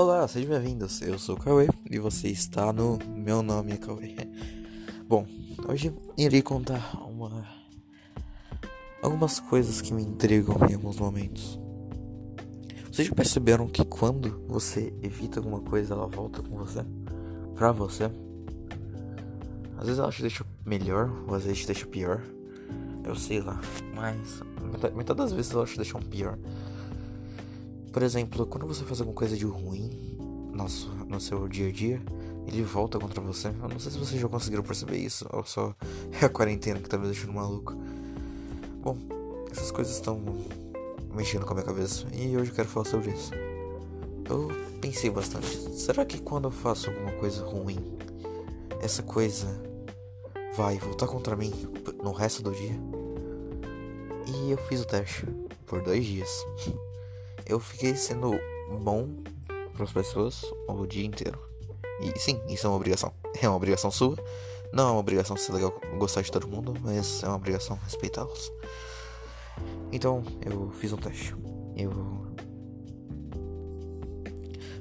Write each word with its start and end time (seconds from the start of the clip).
Olá, 0.00 0.28
sejam 0.28 0.50
bem-vindos. 0.50 1.02
Eu 1.02 1.18
sou 1.18 1.34
o 1.34 1.40
Cauê 1.40 1.66
e 1.90 1.98
você 1.98 2.28
está 2.28 2.72
no 2.72 3.00
Meu 3.16 3.42
Nome 3.42 3.72
é 3.72 3.76
Cauê. 3.76 4.14
Bom, 5.08 5.26
hoje 5.68 5.92
irei 6.16 6.40
contar 6.40 6.96
uma... 7.04 7.44
algumas 9.02 9.40
coisas 9.40 9.80
que 9.80 9.92
me 9.92 10.04
intrigam 10.04 10.56
em 10.70 10.74
alguns 10.74 11.00
momentos. 11.00 11.58
Vocês 12.92 13.08
já 13.08 13.12
perceberam 13.12 13.66
que 13.66 13.84
quando 13.84 14.40
você 14.46 14.94
evita 15.02 15.40
alguma 15.40 15.62
coisa, 15.62 15.94
ela 15.94 16.06
volta 16.06 16.44
com 16.44 16.56
você? 16.56 16.84
Pra 17.56 17.72
você? 17.72 18.04
Às 19.78 19.86
vezes 19.86 19.98
ela 19.98 20.12
te 20.12 20.22
deixa 20.22 20.46
melhor, 20.64 21.10
ou 21.26 21.34
às 21.34 21.42
vezes 21.42 21.62
te 21.62 21.66
deixa 21.66 21.86
pior. 21.86 22.22
Eu 23.02 23.16
sei 23.16 23.40
lá, 23.40 23.60
mas 23.96 24.40
metade 24.94 25.18
das 25.18 25.32
vezes 25.32 25.50
ela 25.50 25.66
te 25.66 25.74
deixa 25.74 25.98
um 25.98 26.02
pior. 26.02 26.38
Por 27.92 28.02
exemplo, 28.02 28.46
quando 28.46 28.66
você 28.66 28.84
faz 28.84 29.00
alguma 29.00 29.16
coisa 29.16 29.36
de 29.36 29.44
ruim 29.44 29.90
no, 30.52 30.64
no 31.06 31.20
seu 31.20 31.48
dia 31.48 31.68
a 31.68 31.72
dia, 31.72 32.02
ele 32.46 32.62
volta 32.62 32.98
contra 32.98 33.20
você. 33.20 33.48
Eu 33.48 33.68
não 33.68 33.78
sei 33.78 33.92
se 33.92 33.98
vocês 33.98 34.20
já 34.20 34.28
conseguiram 34.28 34.62
perceber 34.62 34.96
isso, 34.96 35.26
ou 35.32 35.44
só 35.44 35.74
é 36.20 36.24
a 36.24 36.28
quarentena 36.28 36.80
que 36.80 36.88
tá 36.88 36.98
me 36.98 37.06
deixando 37.06 37.32
maluco. 37.32 37.74
Bom, 38.82 38.96
essas 39.50 39.70
coisas 39.70 39.94
estão 39.94 40.20
mexendo 41.14 41.44
com 41.44 41.52
a 41.52 41.54
minha 41.54 41.66
cabeça 41.66 42.06
e 42.14 42.36
hoje 42.36 42.50
eu 42.50 42.54
quero 42.54 42.68
falar 42.68 42.86
sobre 42.86 43.10
isso. 43.10 43.32
Eu 44.28 44.48
pensei 44.80 45.10
bastante. 45.10 45.46
Será 45.74 46.04
que 46.04 46.20
quando 46.20 46.48
eu 46.48 46.52
faço 46.52 46.90
alguma 46.90 47.12
coisa 47.12 47.44
ruim, 47.44 47.78
essa 48.80 49.02
coisa 49.02 49.46
vai 50.54 50.78
voltar 50.78 51.06
contra 51.06 51.36
mim 51.36 51.52
no 52.02 52.12
resto 52.12 52.42
do 52.42 52.52
dia? 52.52 52.78
E 54.26 54.50
eu 54.50 54.58
fiz 54.58 54.82
o 54.82 54.86
teste 54.86 55.26
por 55.66 55.82
dois 55.82 56.04
dias. 56.04 56.28
eu 57.48 57.58
fiquei 57.58 57.96
sendo 57.96 58.32
bom 58.82 59.08
para 59.72 59.84
as 59.84 59.92
pessoas 59.92 60.42
o 60.68 60.86
dia 60.86 61.04
inteiro. 61.04 61.38
E 62.00 62.18
sim, 62.18 62.40
isso 62.48 62.66
é 62.66 62.70
uma 62.70 62.76
obrigação. 62.76 63.12
É 63.40 63.48
uma 63.48 63.56
obrigação 63.56 63.90
sua. 63.90 64.16
Não 64.72 64.88
é 64.88 64.90
uma 64.92 65.00
obrigação 65.00 65.36
ser 65.36 65.52
legal 65.52 65.74
gostar 65.98 66.22
de 66.22 66.30
todo 66.30 66.46
mundo, 66.46 66.74
mas 66.82 67.22
é 67.22 67.26
uma 67.26 67.36
obrigação 67.36 67.78
respeitá-los. 67.82 68.52
Então, 69.90 70.22
eu 70.44 70.70
fiz 70.72 70.92
um 70.92 70.96
teste. 70.96 71.34
Eu 71.74 72.26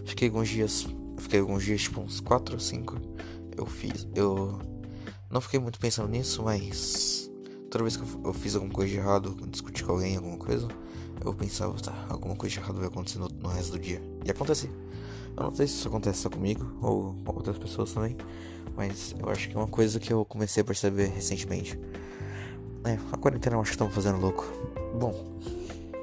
fiquei 0.06 0.28
alguns 0.28 0.50
dias, 0.50 0.88
fiquei 1.20 1.40
alguns 1.40 1.64
dias, 1.64 1.82
tipo 1.82 2.02
uns 2.02 2.20
4 2.20 2.56
ou 2.56 2.60
5. 2.60 2.96
Eu 3.56 3.66
fiz, 3.66 4.08
eu 4.14 4.60
não 5.32 5.40
fiquei 5.40 5.60
muito 5.60 5.80
pensando 5.80 6.10
nisso, 6.10 6.44
mas 6.44 7.27
toda 7.70 7.84
vez 7.84 7.98
que 7.98 8.04
eu 8.24 8.34
fiz 8.34 8.56
alguma 8.56 8.74
coisa 8.74 8.92
de 8.92 8.98
errado, 8.98 9.38
discuti 9.50 9.84
com 9.84 9.94
alguém 9.94 10.16
alguma 10.16 10.38
coisa, 10.38 10.68
eu 11.24 11.34
pensava, 11.34 11.74
tá, 11.80 12.06
alguma 12.10 12.36
coisa 12.36 12.54
de 12.54 12.60
errado 12.62 12.78
vai 12.78 12.88
acontecer 12.88 13.20
no, 13.20 13.28
no 13.28 13.50
resto 13.50 13.72
do 13.74 13.80
dia. 13.80 14.02
E 14.26 14.32
acontece. 14.32 14.70
Eu 15.36 15.44
não 15.44 15.54
sei 15.54 15.68
se 15.68 15.74
isso 15.74 15.88
acontece 15.88 16.20
só 16.20 16.30
comigo 16.30 16.66
ou 16.82 17.16
com 17.24 17.36
outras 17.36 17.58
pessoas 17.58 17.94
também, 17.94 18.18
mas 18.76 19.14
eu 19.20 19.30
acho 19.30 19.50
que 19.50 19.56
é 19.56 19.60
uma 19.60 19.68
coisa 19.68 20.00
que 20.00 20.12
eu 20.12 20.26
comecei 20.26 20.62
a 20.62 20.66
perceber 20.66 21.08
recentemente. 21.08 21.80
É, 22.84 22.98
a 23.12 23.18
quarentena 23.18 23.56
eu 23.56 23.62
acho 23.62 23.72
que 23.72 23.76
estão 23.76 23.90
fazendo 23.90 24.20
louco. 24.20 24.46
Bom, 25.00 25.40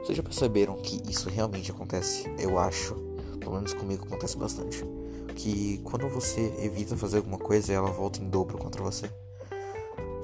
vocês 0.03 0.17
já 0.17 0.23
perceberam 0.23 0.77
que 0.77 1.03
isso 1.11 1.29
realmente 1.29 1.71
acontece? 1.71 2.31
Eu 2.39 2.59
acho, 2.59 2.95
pelo 3.41 3.55
menos 3.55 3.73
comigo 3.73 4.05
acontece 4.05 4.37
bastante. 4.37 4.85
Que 5.35 5.81
quando 5.83 6.09
você 6.09 6.55
evita 6.59 6.97
fazer 6.97 7.17
alguma 7.17 7.39
coisa, 7.39 7.73
ela 7.73 7.91
volta 7.91 8.23
em 8.23 8.29
dobro 8.29 8.57
contra 8.57 8.83
você. 8.83 9.11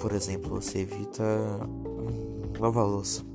Por 0.01 0.13
exemplo, 0.13 0.61
você 0.61 0.81
evita 0.81 1.23
hum, 1.65 2.53
lavar 2.59 2.87
louça 2.87 3.31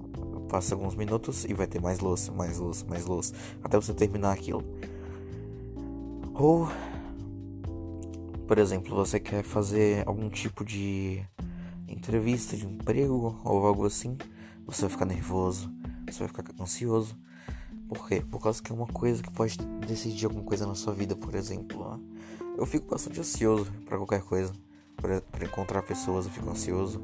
passa 0.55 0.73
alguns 0.73 0.95
minutos 0.95 1.43
e 1.43 1.53
vai 1.53 1.67
ter 1.67 1.81
mais 1.81 1.99
louça, 1.99 2.31
mais 2.31 2.57
louça, 2.57 2.85
mais 2.85 3.05
louça, 3.05 3.33
até 3.63 3.75
você 3.75 3.93
terminar 3.93 4.31
aquilo. 4.31 4.63
Ou, 6.33 6.69
por 8.47 8.57
exemplo, 8.57 8.95
você 8.95 9.19
quer 9.19 9.43
fazer 9.43 10.07
algum 10.07 10.29
tipo 10.29 10.63
de 10.63 11.21
entrevista 11.87 12.55
de 12.55 12.65
emprego 12.65 13.39
ou 13.43 13.65
algo 13.65 13.85
assim, 13.85 14.17
você 14.65 14.81
vai 14.81 14.89
ficar 14.89 15.05
nervoso, 15.05 15.69
você 16.09 16.19
vai 16.19 16.27
ficar 16.27 16.45
ansioso. 16.61 17.17
Por 17.87 18.07
quê? 18.07 18.21
Por 18.21 18.41
causa 18.41 18.61
que 18.63 18.71
é 18.71 18.75
uma 18.75 18.87
coisa 18.87 19.21
que 19.21 19.31
pode 19.31 19.57
decidir 19.85 20.25
alguma 20.25 20.43
coisa 20.43 20.65
na 20.65 20.73
sua 20.73 20.93
vida, 20.93 21.15
por 21.15 21.35
exemplo. 21.35 22.01
Eu 22.57 22.65
fico 22.65 22.87
bastante 22.89 23.19
ansioso 23.19 23.71
para 23.85 23.97
qualquer 23.97 24.21
coisa. 24.21 24.53
Para 25.31 25.45
encontrar 25.45 25.81
pessoas, 25.83 26.25
eu 26.25 26.31
fico 26.31 26.49
ansioso 26.49 27.01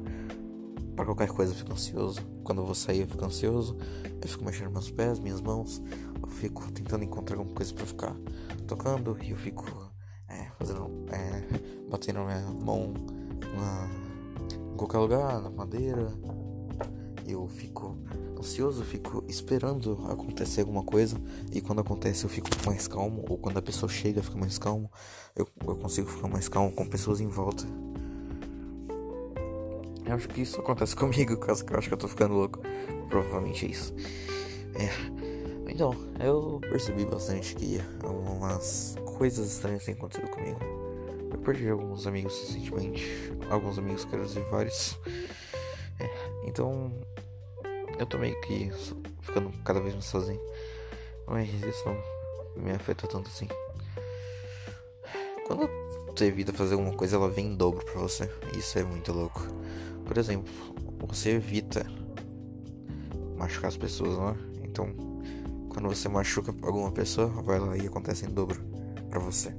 para 0.94 1.06
qualquer 1.06 1.28
coisa 1.28 1.52
eu 1.52 1.56
fico 1.56 1.72
ansioso. 1.72 2.20
Quando 2.44 2.60
eu 2.60 2.66
vou 2.66 2.74
sair 2.74 3.00
eu 3.00 3.06
fico 3.06 3.24
ansioso. 3.24 3.76
Eu 4.20 4.28
fico 4.28 4.44
mexendo 4.44 4.70
meus 4.70 4.90
pés, 4.90 5.18
minhas 5.18 5.40
mãos. 5.40 5.82
Eu 6.22 6.28
fico 6.28 6.70
tentando 6.72 7.04
encontrar 7.04 7.36
alguma 7.36 7.54
coisa 7.54 7.72
para 7.74 7.86
ficar 7.86 8.16
tocando 8.66 9.16
e 9.22 9.30
eu 9.30 9.36
fico 9.36 9.64
é, 10.28 10.48
fazendo, 10.58 10.90
é, 11.10 11.88
batendo 11.90 12.20
minha 12.20 12.40
mão 12.64 12.94
na, 13.54 13.88
em 14.72 14.76
qualquer 14.76 14.98
lugar, 14.98 15.40
na 15.40 15.50
madeira. 15.50 16.12
Eu 17.26 17.48
fico 17.48 17.96
ansioso, 18.42 18.84
fico 18.84 19.24
esperando 19.28 20.04
acontecer 20.10 20.62
alguma 20.62 20.82
coisa 20.82 21.16
e 21.52 21.60
quando 21.60 21.80
acontece 21.80 22.24
eu 22.24 22.30
fico 22.30 22.48
mais 22.66 22.88
calmo 22.88 23.24
ou 23.28 23.38
quando 23.38 23.56
a 23.58 23.62
pessoa 23.62 23.90
chega 23.90 24.22
fico 24.22 24.38
mais 24.38 24.58
calmo. 24.58 24.90
Eu, 25.34 25.48
eu 25.66 25.76
consigo 25.76 26.10
ficar 26.10 26.28
mais 26.28 26.48
calmo 26.48 26.72
com 26.72 26.84
pessoas 26.84 27.20
em 27.20 27.28
volta. 27.28 27.64
Eu 30.04 30.14
acho 30.14 30.28
que 30.28 30.42
isso 30.42 30.60
acontece 30.60 30.94
comigo, 30.96 31.36
caso 31.36 31.64
que 31.64 31.72
eu 31.72 31.78
acho 31.78 31.88
que 31.88 31.94
eu 31.94 31.98
tô 31.98 32.08
ficando 32.08 32.34
louco. 32.34 32.60
Provavelmente 33.08 33.64
é 33.64 33.70
isso. 33.70 33.94
É. 34.74 34.90
Então, 35.70 35.94
eu 36.20 36.60
percebi 36.60 37.04
bastante 37.04 37.54
que 37.54 37.80
algumas 38.02 38.96
coisas 39.16 39.52
estranhas 39.52 39.84
têm 39.84 39.94
acontecido 39.94 40.28
comigo. 40.28 40.58
Eu 41.30 41.38
perdi 41.38 41.68
alguns 41.68 42.06
amigos 42.06 42.38
recentemente. 42.40 43.32
Alguns 43.48 43.78
amigos, 43.78 44.04
quero 44.04 44.26
dizer, 44.26 44.44
vários. 44.50 44.98
É. 46.00 46.10
Então, 46.44 46.92
eu 47.98 48.06
tô 48.06 48.18
meio 48.18 48.40
que 48.42 48.70
ficando 49.20 49.52
cada 49.64 49.80
vez 49.80 49.94
mais 49.94 50.06
sozinho. 50.06 50.40
Mas 51.26 51.48
isso 51.48 51.84
não 51.86 52.62
me 52.62 52.72
afeta 52.72 53.06
tanto 53.06 53.28
assim. 53.28 53.48
Quando 55.46 55.68
você 56.06 56.26
evita 56.26 56.52
fazer 56.52 56.74
alguma 56.74 56.94
coisa, 56.94 57.16
ela 57.16 57.28
vem 57.28 57.46
em 57.46 57.56
dobro 57.56 57.84
pra 57.84 58.00
você. 58.00 58.30
Isso 58.56 58.78
é 58.78 58.84
muito 58.84 59.12
louco. 59.12 59.40
Por 60.04 60.18
exemplo, 60.18 60.52
você 61.06 61.30
evita 61.30 61.86
machucar 63.36 63.68
as 63.68 63.76
pessoas, 63.76 64.16
não 64.16 64.30
é? 64.30 64.36
Então, 64.64 64.94
quando 65.68 65.88
você 65.88 66.08
machuca 66.08 66.54
alguma 66.62 66.92
pessoa, 66.92 67.28
vai 67.28 67.58
lá 67.58 67.76
e 67.76 67.86
acontece 67.86 68.26
em 68.26 68.30
dobro 68.30 68.60
para 69.08 69.18
você. 69.18 69.54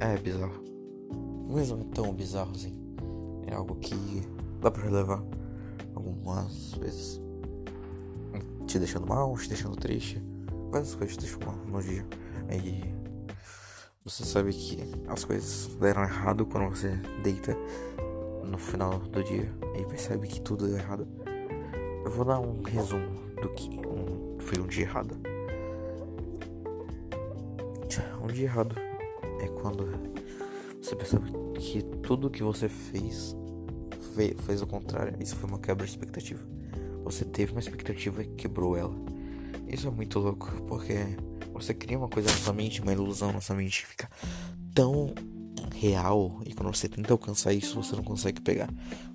É 0.00 0.16
bizarro. 0.16 0.62
Mas 1.48 1.70
não 1.70 1.80
é 1.80 1.84
tão 1.94 2.12
bizarro 2.12 2.52
assim. 2.52 2.74
É 3.46 3.54
algo 3.54 3.76
que 3.76 3.94
dá 4.60 4.70
pra 4.70 4.82
relevar 4.82 5.22
algumas 5.94 6.74
vezes. 6.74 7.20
Te 8.66 8.78
deixando 8.78 9.06
mal, 9.06 9.36
te 9.36 9.48
deixando 9.48 9.76
triste. 9.76 10.22
Várias 10.70 10.94
coisas 10.94 11.16
te 11.16 11.20
deixam 11.20 11.40
mal 11.46 11.56
no 11.66 11.82
dia. 11.82 12.06
Aí 12.48 12.94
você 14.04 14.24
sabe 14.24 14.52
que 14.52 14.78
as 15.08 15.24
coisas 15.24 15.74
deram 15.76 16.02
errado 16.02 16.44
quando 16.46 16.68
você 16.70 16.96
deita 17.22 17.56
no 18.44 18.58
final 18.58 18.98
do 18.98 19.22
dia 19.22 19.50
e 19.78 19.84
percebe 19.86 20.28
que 20.28 20.40
tudo 20.40 20.66
deu 20.66 20.76
errado. 20.76 21.06
Eu 22.04 22.10
vou 22.10 22.24
dar 22.24 22.38
um 22.38 22.62
resumo 22.62 23.08
do 23.40 23.48
que 23.50 23.68
um, 23.86 24.38
foi 24.40 24.60
um 24.60 24.66
dia 24.66 24.84
errado. 24.84 25.16
Um 28.22 28.26
dia 28.26 28.44
errado 28.44 28.74
é 29.38 29.48
quando 29.48 29.86
você 30.80 30.96
percebe 30.96 31.30
que 31.58 31.82
tudo 32.02 32.30
que 32.30 32.42
você 32.42 32.70
fez 32.70 33.36
fez, 34.14 34.62
o 34.62 34.66
contrário. 34.66 35.16
Isso 35.20 35.36
foi 35.36 35.48
uma 35.48 35.58
quebra 35.58 35.84
de 35.84 35.90
expectativa. 35.92 36.40
Você 37.04 37.24
teve 37.24 37.52
uma 37.52 37.60
expectativa 37.60 38.22
e 38.22 38.26
quebrou 38.26 38.76
ela. 38.76 38.94
Isso 39.68 39.86
é 39.86 39.90
muito 39.90 40.18
louco, 40.18 40.50
porque 40.68 40.94
você 41.52 41.74
cria 41.74 41.98
uma 41.98 42.08
coisa 42.08 42.30
na 42.30 42.36
sua 42.36 42.52
mente, 42.52 42.80
uma 42.80 42.92
ilusão 42.92 43.32
na 43.32 43.40
sua 43.40 43.56
mente, 43.56 43.86
fica 43.86 44.08
tão 44.74 45.14
real 45.74 46.40
e 46.46 46.54
quando 46.54 46.74
você 46.74 46.88
tenta 46.88 47.12
alcançar 47.12 47.52
isso 47.52 47.82
você 47.82 47.96
não 47.96 48.02
consegue 48.02 48.40
pegar. 48.40 48.68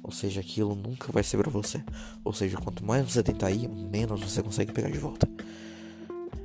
Ou 0.04 0.12
seja, 0.12 0.42
aquilo 0.42 0.76
nunca 0.76 1.12
vai 1.12 1.24
ser 1.24 1.38
para 1.38 1.50
você. 1.50 1.84
Ou 2.24 2.34
seja, 2.34 2.58
quanto 2.58 2.86
mais 2.86 3.12
você 3.12 3.24
tentar 3.24 3.52
ir, 3.52 3.68
menos 3.68 4.22
você 4.22 4.44
consegue 4.44 4.72
pegar 4.72 4.90
de 4.90 4.98
volta. 4.98 5.28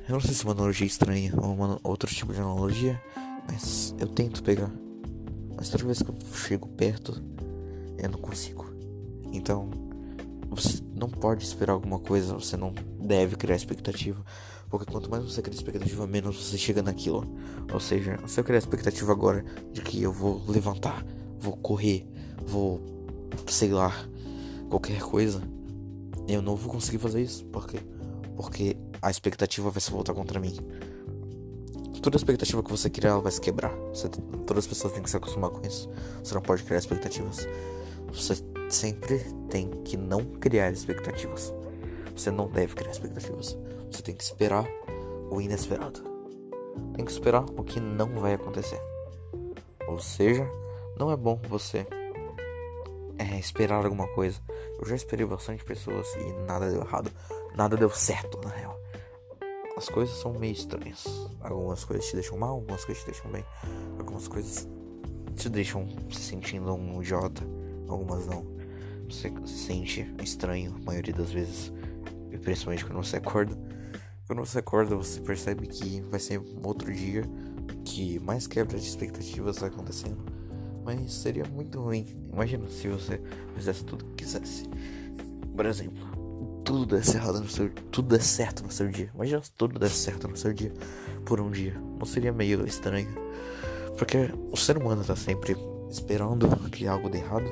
Eu 0.06 0.12
não 0.12 0.20
sei 0.20 0.34
se 0.34 0.43
é 0.43 0.44
uma 0.46 0.52
analogia 0.52 0.87
estranha 0.87 1.32
ou 1.37 1.55
uma, 1.55 1.81
outro 1.82 2.12
tipo 2.14 2.32
de 2.32 2.40
analogia, 2.40 3.00
mas 3.50 3.94
eu 3.99 4.06
tento 4.06 4.43
pegar. 4.43 4.70
Mas 5.56 5.69
toda 5.69 5.84
vez 5.84 6.02
que 6.02 6.11
eu 6.11 6.17
chego 6.34 6.69
perto, 6.69 7.23
eu 7.99 8.11
não 8.11 8.19
consigo. 8.19 8.67
Então, 9.32 9.70
você 10.49 10.82
não 10.94 11.08
pode 11.08 11.44
esperar 11.44 11.73
alguma 11.73 11.99
coisa, 11.99 12.35
você 12.35 12.56
não 12.56 12.73
deve 13.00 13.37
criar 13.37 13.56
expectativa. 13.56 14.25
Porque 14.70 14.91
quanto 14.91 15.11
mais 15.11 15.25
você 15.25 15.41
cria 15.41 15.55
expectativa, 15.55 16.06
menos 16.06 16.37
você 16.37 16.58
chega 16.58 16.82
naquilo. 16.82 17.26
Ou 17.73 17.81
seja, 17.81 18.19
se 18.26 18.41
eu 18.41 18.44
criar 18.44 18.58
expectativa 18.58 19.12
agora 19.12 19.44
de 19.73 19.81
que 19.81 20.02
eu 20.02 20.12
vou 20.12 20.43
levantar, 20.49 21.05
vou 21.38 21.56
correr, 21.56 22.06
vou, 22.46 22.81
sei 23.46 23.70
lá, 23.70 23.93
qualquer 24.69 25.00
coisa, 25.00 25.43
eu 26.26 26.43
não 26.43 26.56
vou 26.56 26.73
conseguir 26.73 26.99
fazer 26.99 27.23
isso. 27.23 27.44
Por 27.47 27.67
quê? 27.67 27.79
Porque 28.37 28.76
a 29.00 29.11
expectativa 29.11 29.70
vai 29.70 29.81
se 29.81 29.90
voltar 29.90 30.14
contra 30.14 30.40
mim. 30.40 30.56
toda 32.02 32.17
expectativa 32.17 32.62
que 32.62 32.70
você 32.70 32.90
criar 32.90 33.11
ela 33.11 33.20
vai 33.20 33.32
se 33.32 33.40
quebrar. 33.40 33.73
Você, 33.90 34.08
todas 34.08 34.64
as 34.64 34.67
pessoas 34.67 34.93
têm 34.93 35.02
que 35.02 35.11
se 35.11 35.17
acostumar 35.17 35.50
com 35.50 35.67
isso. 35.67 35.88
Você 36.23 36.35
não 36.35 36.43
pode 36.43 36.62
criar 36.62 36.79
expectativas. 36.79 37.47
Você 38.14 38.34
sempre 38.70 39.19
tem 39.50 39.69
que 39.82 39.96
não 39.96 40.25
criar 40.25 40.70
expectativas. 40.70 41.52
Você 42.16 42.31
não 42.31 42.49
deve 42.49 42.75
criar 42.75 42.93
expectativas. 42.93 43.58
Você 43.90 44.02
tem 44.02 44.14
que 44.14 44.22
esperar 44.22 44.64
o 45.31 45.40
inesperado. 45.40 46.00
Tem 46.94 47.05
que 47.05 47.11
esperar 47.11 47.44
o 47.56 47.64
que 47.64 47.81
não 47.81 48.20
vai 48.20 48.34
acontecer. 48.34 48.81
Ou 49.88 49.99
seja, 49.99 50.49
não 50.96 51.11
é 51.11 51.16
bom 51.16 51.40
você 51.49 51.87
é, 53.19 53.38
esperar 53.38 53.84
alguma 53.84 54.06
coisa. 54.08 54.40
Eu 54.78 54.87
já 54.87 54.94
esperei 54.94 55.26
bastante 55.26 55.64
pessoas 55.64 56.06
e 56.14 56.32
nada 56.46 56.70
deu 56.70 56.82
errado. 56.82 57.11
Nada 57.56 57.76
deu 57.76 57.90
certo, 57.90 58.40
na 58.43 58.50
real. 58.50 58.78
As 59.76 59.88
coisas 59.88 60.16
são 60.16 60.32
meio 60.34 60.52
estranhas. 60.52 61.05
Algumas 61.40 61.84
coisas 61.84 62.06
te 62.06 62.14
deixam 62.14 62.38
mal, 62.38 62.55
algumas 62.55 62.84
coisas 62.84 63.02
te 63.02 63.11
deixam 63.11 63.31
bem. 63.31 63.44
Algumas 63.99 64.28
coisas 64.28 64.69
te 65.34 65.49
deixam 65.49 65.87
se 66.11 66.20
sentindo 66.20 66.72
um 66.75 67.02
idiota, 67.02 67.43
algumas 67.94 68.26
não. 68.26 68.44
Você 69.08 69.32
se 69.46 69.58
sente 69.58 70.14
estranho 70.23 70.75
a 70.75 70.85
maioria 70.85 71.14
das 71.14 71.31
vezes. 71.31 71.73
E 72.31 72.38
principalmente 72.38 72.85
quando 72.85 73.05
você 73.05 73.17
acorda. 73.17 73.56
Quando 74.26 74.44
você 74.44 74.58
acorda, 74.58 74.96
você 74.96 75.20
percebe 75.20 75.67
que 75.67 76.00
vai 76.02 76.19
ser 76.19 76.38
um 76.38 76.67
outro 76.67 76.93
dia 76.93 77.23
que 77.85 78.19
mais 78.20 78.46
quebra 78.46 78.79
de 78.79 78.87
expectativas 78.87 79.58
vai 79.58 79.69
acontecendo. 79.69 80.25
Mas 80.85 81.12
seria 81.12 81.44
muito 81.44 81.81
ruim. 81.81 82.06
Imagina 82.32 82.67
se 82.69 82.88
você 82.88 83.20
fizesse 83.55 83.85
tudo 83.85 84.05
que 84.06 84.25
quisesse. 84.25 84.64
Por 85.55 85.67
exemplo, 85.67 86.05
tudo 86.64 86.97
desse 86.97 87.17
errado 87.17 87.40
no 87.40 87.49
seu 87.49 87.70
tudo 87.90 88.17
desse 88.17 88.29
certo 88.29 88.62
no 88.62 88.70
seu 88.70 88.88
dia. 88.88 89.11
Imagina 89.14 89.43
se 89.43 89.52
tudo 89.52 89.79
desse 89.79 89.97
certo 89.97 90.26
no 90.26 90.37
seu 90.37 90.52
dia 90.52 90.73
por 91.25 91.40
um 91.40 91.50
dia. 91.50 91.75
Não 91.99 92.06
seria 92.06 92.32
meio 92.32 92.67
estranho? 92.67 93.14
Porque 93.97 94.31
o 94.50 94.56
ser 94.56 94.76
humano 94.76 95.05
tá 95.05 95.14
sempre 95.14 95.56
esperando 95.90 96.49
que 96.70 96.87
algo 96.87 97.08
dê 97.08 97.19
errado. 97.19 97.50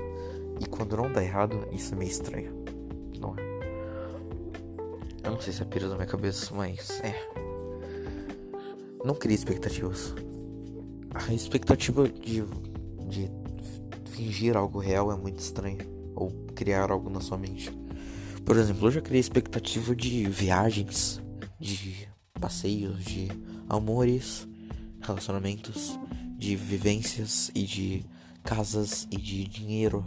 E 0.63 0.67
quando 0.67 0.97
não 0.97 1.11
dá 1.11 1.25
errado, 1.25 1.67
isso 1.73 1.93
é 1.93 1.97
meio 1.97 2.11
estranho. 2.11 2.65
Não 3.19 3.35
é? 3.37 3.43
Eu 5.25 5.33
não 5.33 5.41
sei 5.41 5.53
se 5.53 5.61
é 5.61 5.65
pira 5.65 5.89
da 5.89 5.97
minha 5.97 6.07
cabeça, 6.07 6.55
mas 6.55 7.01
é. 7.01 7.13
Não 9.05 9.17
crie 9.17 9.35
expectativas. 9.35 10.15
A 11.13 11.35
expectativa 11.35 12.09
de, 12.09 12.45
de 13.09 13.29
fingir 14.09 14.57
algo 14.57 14.79
real 14.79 15.11
é 15.11 15.17
muito 15.17 15.41
estranha. 15.41 15.85
Ou 16.15 16.31
criar 16.55 16.93
algo 16.93 17.11
na 17.11 17.21
sua 17.21 17.37
mente. 17.37 17.77
Por 18.45 18.57
exemplo, 18.57 18.87
eu 18.87 18.93
já 18.93 19.01
criei 19.01 19.21
expectativa 19.21 19.97
de 19.97 20.29
viagens, 20.29 21.21
de 21.59 22.09
passeios, 22.41 23.05
de 23.05 23.29
amores, 23.69 24.47
relacionamentos, 25.01 25.99
de 26.39 26.55
vivências 26.55 27.51
e 27.53 27.65
de 27.65 28.07
casas 28.45 29.09
e 29.11 29.17
de 29.17 29.45
dinheiro. 29.49 30.05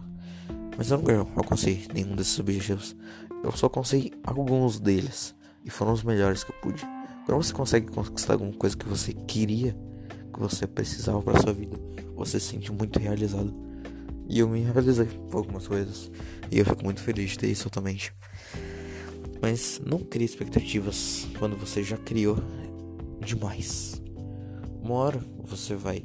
Mas 0.77 0.91
eu 0.91 1.01
não 1.01 1.27
alcancei 1.35 1.87
nenhum 1.93 2.15
desses 2.15 2.37
objetivos. 2.39 2.95
Eu 3.43 3.51
só 3.51 3.67
alcancei 3.67 4.11
alguns 4.23 4.79
deles. 4.79 5.35
E 5.63 5.69
foram 5.69 5.93
os 5.93 6.03
melhores 6.03 6.43
que 6.43 6.51
eu 6.51 6.55
pude. 6.61 6.83
Quando 7.25 7.43
você 7.43 7.53
consegue 7.53 7.87
conquistar 7.87 8.33
alguma 8.33 8.53
coisa 8.53 8.77
que 8.77 8.87
você 8.87 9.13
queria, 9.13 9.75
que 10.33 10.39
você 10.39 10.67
precisava 10.67 11.21
para 11.21 11.41
sua 11.41 11.53
vida, 11.53 11.77
você 12.15 12.39
se 12.39 12.47
sente 12.47 12.71
muito 12.71 12.99
realizado. 12.99 13.53
E 14.27 14.39
eu 14.39 14.49
me 14.49 14.61
realizei 14.61 15.05
por 15.05 15.37
algumas 15.37 15.67
coisas. 15.67 16.11
E 16.51 16.59
eu 16.59 16.65
fico 16.65 16.83
muito 16.83 17.01
feliz 17.01 17.31
de 17.31 17.39
ter 17.39 17.47
isso 17.47 17.63
totalmente. 17.63 18.13
Mas 19.41 19.81
não 19.85 19.99
crie 19.99 20.25
expectativas 20.25 21.27
quando 21.39 21.55
você 21.55 21.83
já 21.83 21.97
criou 21.97 22.37
demais. 23.19 24.01
Uma 24.81 24.95
hora 24.95 25.19
você 25.43 25.75
vai 25.75 26.03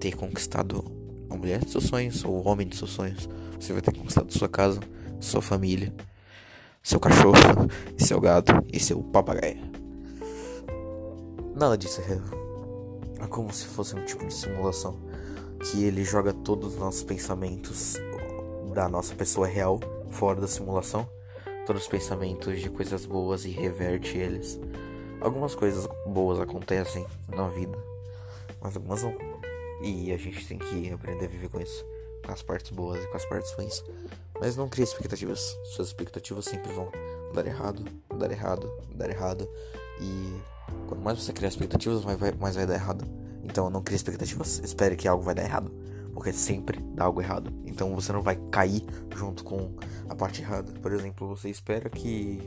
ter 0.00 0.16
conquistado 0.16 0.84
a 1.30 1.36
mulher 1.36 1.64
de 1.64 1.70
seus 1.70 1.84
sonhos 1.84 2.24
ou 2.24 2.32
o 2.32 2.48
homem 2.48 2.66
de 2.66 2.76
seus 2.76 2.90
sonhos. 2.90 3.28
Você 3.58 3.72
vai 3.72 3.82
ter 3.82 3.92
conquistado 3.92 4.32
sua 4.32 4.48
casa, 4.48 4.80
sua 5.20 5.42
família, 5.42 5.92
seu 6.82 7.00
cachorro, 7.00 7.36
e 7.98 8.02
seu 8.04 8.20
gato 8.20 8.52
e 8.72 8.78
seu 8.78 9.02
papagaio. 9.02 9.58
Nada 11.54 11.78
disso 11.78 12.00
é. 12.02 12.20
É 13.24 13.26
como 13.26 13.52
se 13.52 13.66
fosse 13.66 13.96
um 13.96 14.04
tipo 14.04 14.26
de 14.26 14.34
simulação 14.34 14.98
que 15.60 15.84
ele 15.84 16.04
joga 16.04 16.32
todos 16.32 16.74
os 16.74 16.78
nossos 16.78 17.02
pensamentos 17.02 17.94
da 18.74 18.88
nossa 18.88 19.14
pessoa 19.14 19.46
real 19.46 19.80
fora 20.10 20.40
da 20.40 20.46
simulação, 20.46 21.08
todos 21.66 21.82
os 21.82 21.88
pensamentos 21.88 22.60
de 22.60 22.68
coisas 22.68 23.06
boas 23.06 23.44
e 23.44 23.50
reverte 23.50 24.18
eles. 24.18 24.60
Algumas 25.20 25.54
coisas 25.54 25.88
boas 26.06 26.38
acontecem 26.38 27.06
na 27.28 27.48
vida, 27.48 27.78
mas 28.60 28.76
algumas 28.76 29.02
não. 29.02 29.33
E 29.82 30.12
a 30.12 30.16
gente 30.16 30.46
tem 30.46 30.58
que 30.58 30.90
aprender 30.92 31.26
a 31.26 31.28
viver 31.28 31.48
com 31.48 31.60
isso, 31.60 31.84
com 32.24 32.32
as 32.32 32.42
partes 32.42 32.70
boas 32.70 33.02
e 33.02 33.06
com 33.08 33.16
as 33.16 33.24
partes 33.26 33.52
ruins. 33.52 33.82
Mas 34.40 34.56
não 34.56 34.68
crie 34.68 34.84
expectativas. 34.84 35.56
Suas 35.74 35.88
expectativas 35.88 36.44
sempre 36.44 36.72
vão 36.72 36.90
dar 37.32 37.46
errado, 37.46 37.84
dar 38.18 38.30
errado, 38.30 38.70
dar 38.94 39.10
errado. 39.10 39.48
E 40.00 40.34
quanto 40.88 41.02
mais 41.02 41.22
você 41.22 41.32
criar 41.32 41.48
expectativas, 41.48 42.04
mais 42.04 42.18
vai, 42.18 42.32
mais 42.32 42.56
vai 42.56 42.66
dar 42.66 42.74
errado. 42.74 43.04
Então 43.42 43.70
não 43.70 43.82
crie 43.82 43.96
expectativas. 43.96 44.60
Espere 44.64 44.96
que 44.96 45.06
algo 45.06 45.22
vai 45.22 45.34
dar 45.34 45.44
errado. 45.44 45.70
Porque 46.12 46.32
sempre 46.32 46.78
dá 46.94 47.04
algo 47.04 47.20
errado. 47.20 47.52
Então 47.64 47.94
você 47.94 48.12
não 48.12 48.22
vai 48.22 48.36
cair 48.50 48.84
junto 49.14 49.44
com 49.44 49.74
a 50.08 50.14
parte 50.14 50.42
errada. 50.42 50.72
Por 50.80 50.92
exemplo, 50.92 51.28
você 51.28 51.50
espera 51.50 51.90
que. 51.90 52.40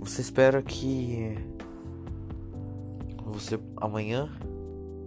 Você 0.00 0.20
espera 0.20 0.62
que. 0.62 1.36
Você 3.24 3.58
amanhã 3.76 4.28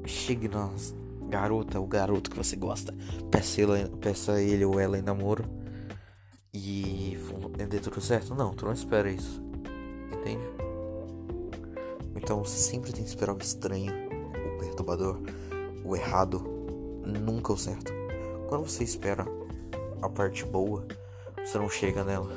chegue 0.07 0.47
na 0.47 0.69
garota 1.29 1.79
ou 1.79 1.87
garoto 1.87 2.29
que 2.29 2.37
você 2.37 2.55
gosta. 2.55 2.93
Peça 3.31 3.61
ele, 3.61 3.89
peça 3.97 4.41
ele 4.41 4.65
ou 4.65 4.79
ela 4.79 4.97
em 4.97 5.01
namoro. 5.01 5.45
E 6.53 7.17
dê 7.69 7.79
tudo 7.79 7.99
certo. 7.99 8.33
Não, 8.33 8.53
tu 8.53 8.65
não 8.65 8.73
espera 8.73 9.09
isso. 9.09 9.41
Entende? 10.11 10.43
Então 12.15 12.43
você 12.43 12.57
sempre 12.57 12.91
tem 12.93 13.03
que 13.03 13.09
esperar 13.09 13.35
o 13.35 13.37
estranho, 13.37 13.91
o 13.91 14.57
perturbador, 14.57 15.21
o 15.83 15.95
errado, 15.95 16.39
nunca 17.05 17.53
o 17.53 17.57
certo. 17.57 17.91
Quando 18.47 18.67
você 18.67 18.83
espera 18.83 19.25
a 20.01 20.09
parte 20.09 20.45
boa, 20.45 20.85
você 21.37 21.57
não 21.57 21.69
chega 21.69 22.03
nela. 22.03 22.31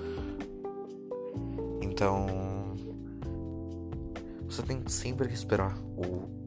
Então 1.81 2.27
você 4.47 4.63
tem 4.63 4.83
sempre 4.89 5.29
que 5.29 5.35
esperar 5.35 5.79
o, 5.97 6.03
o 6.03 6.38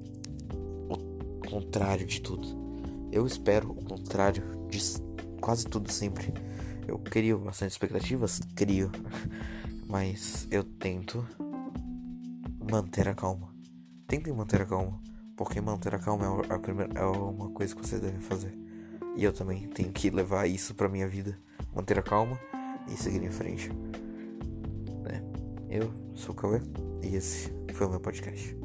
contrário 1.52 2.08
de 2.08 2.22
tudo. 2.22 2.48
Eu 3.12 3.28
espero 3.28 3.72
o 3.72 3.84
contrário 3.84 4.66
de 4.70 4.80
quase 5.42 5.66
tudo 5.66 5.92
sempre. 5.92 6.34
Eu 6.88 6.98
crio 6.98 7.40
bastante 7.40 7.72
expectativas, 7.72 8.40
crio, 8.56 8.90
mas 9.86 10.48
eu 10.50 10.64
tento 10.64 11.28
manter 12.72 13.10
a 13.10 13.14
calma. 13.14 13.54
Tentem 14.08 14.34
manter 14.34 14.62
a 14.62 14.66
calma, 14.66 15.02
porque 15.36 15.60
manter 15.60 15.94
a 15.94 16.00
calma 16.00 16.26
é, 16.26 16.54
a 16.54 16.60
primeira, 16.60 16.94
é 16.98 17.04
uma 17.04 17.50
coisa 17.50 17.76
que 17.76 17.86
vocês 17.86 18.02
devem 18.02 18.22
fazer. 18.22 18.58
E 19.18 19.24
eu 19.26 19.34
também 19.34 19.68
tenho 19.68 19.92
que 19.92 20.10
levar 20.10 20.48
isso 20.48 20.74
pra 20.74 20.88
minha 20.88 21.08
vida. 21.08 21.38
Manter 21.76 22.00
a 22.00 22.02
calma 22.02 22.40
e 22.88 22.96
seguir 22.96 23.24
em 23.24 23.32
frente. 23.32 23.70
Né? 25.04 25.22
Eu 25.70 25.92
sou 26.14 26.34
o 26.34 26.36
Cauê 26.36 26.62
e 27.04 27.16
esse 27.16 27.52
foi 27.74 27.88
o 27.88 27.90
meu 27.90 28.00
podcast. 28.00 28.56